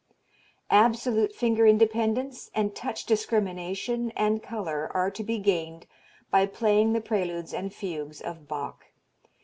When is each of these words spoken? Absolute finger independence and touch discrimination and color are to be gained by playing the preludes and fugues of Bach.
Absolute 0.71 1.35
finger 1.35 1.67
independence 1.67 2.49
and 2.55 2.75
touch 2.75 3.05
discrimination 3.05 4.09
and 4.15 4.41
color 4.41 4.89
are 4.95 5.11
to 5.11 5.23
be 5.23 5.37
gained 5.37 5.85
by 6.31 6.47
playing 6.47 6.93
the 6.93 7.01
preludes 7.01 7.53
and 7.53 7.71
fugues 7.71 8.19
of 8.19 8.47
Bach. 8.47 8.87